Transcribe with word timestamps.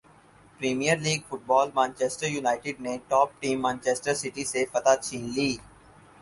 premier 0.59 0.97
league 1.05 1.19
football 1.29 1.67
Manchester 1.75 2.27
United 2.27 2.75
نے 2.85 2.93
top 3.09 3.29
team 3.41 3.61
Manchester 3.61 4.13
City 4.21 4.43
سے 4.51 4.65
فتح 4.71 4.95
چھین 5.03 5.23
لی 5.35 5.49